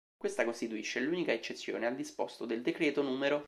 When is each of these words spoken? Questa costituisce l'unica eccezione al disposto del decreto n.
Questa 0.17 0.45
costituisce 0.45 0.99
l'unica 0.99 1.31
eccezione 1.31 1.85
al 1.85 1.93
disposto 1.95 2.45
del 2.47 2.63
decreto 2.63 3.03
n. 3.03 3.39